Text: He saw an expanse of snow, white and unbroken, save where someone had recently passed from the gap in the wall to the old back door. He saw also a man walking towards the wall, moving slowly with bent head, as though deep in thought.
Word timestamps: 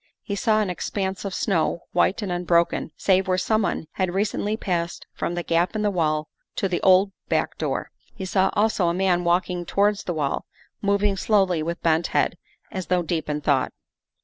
He 0.23 0.35
saw 0.35 0.61
an 0.61 0.71
expanse 0.71 1.25
of 1.25 1.33
snow, 1.35 1.81
white 1.91 2.23
and 2.23 2.31
unbroken, 2.31 2.89
save 2.97 3.27
where 3.27 3.37
someone 3.37 3.85
had 3.91 4.15
recently 4.15 4.57
passed 4.57 5.05
from 5.13 5.35
the 5.35 5.43
gap 5.43 5.75
in 5.75 5.83
the 5.83 5.91
wall 5.91 6.27
to 6.55 6.67
the 6.67 6.81
old 6.81 7.11
back 7.29 7.55
door. 7.59 7.91
He 8.15 8.25
saw 8.25 8.49
also 8.53 8.87
a 8.87 8.95
man 8.95 9.23
walking 9.23 9.63
towards 9.63 10.05
the 10.05 10.15
wall, 10.15 10.47
moving 10.81 11.17
slowly 11.17 11.61
with 11.61 11.83
bent 11.83 12.07
head, 12.07 12.39
as 12.71 12.87
though 12.87 13.03
deep 13.03 13.29
in 13.29 13.41
thought. 13.41 13.73